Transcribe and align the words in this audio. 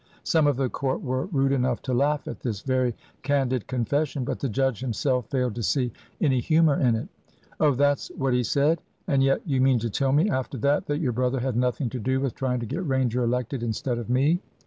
Some 0.23 0.47
of 0.47 0.57
the 0.57 0.67
court 0.67 1.03
were 1.03 1.27
rude 1.27 1.51
enough 1.51 1.83
to 1.83 1.93
laugh 1.93 2.27
at 2.27 2.39
this 2.39 2.61
very 2.61 2.95
candid 3.21 3.67
confession; 3.67 4.23
but 4.23 4.39
the 4.39 4.49
judge 4.49 4.79
himself 4.79 5.27
failed 5.27 5.53
to 5.53 5.61
see 5.61 5.91
any 6.19 6.39
humour 6.39 6.73
in 6.79 6.95
it. 6.95 7.07
"Oh, 7.59 7.75
that's 7.75 8.07
what 8.17 8.33
he 8.33 8.41
said? 8.41 8.81
And 9.07 9.21
yet 9.21 9.41
you 9.45 9.61
mean 9.61 9.77
to 9.77 9.91
tell 9.91 10.11
me, 10.11 10.27
after 10.27 10.57
that, 10.57 10.87
that 10.87 11.01
your 11.01 11.11
brother 11.13 11.39
had 11.39 11.55
nothing 11.55 11.89
to 11.91 11.99
do 11.99 12.19
with 12.19 12.33
trying 12.33 12.59
to 12.61 12.65
get 12.65 12.87
Ranger 12.87 13.21
elected 13.23 13.61
instead 13.61 13.99
of 13.99 14.09
me?" 14.09 14.39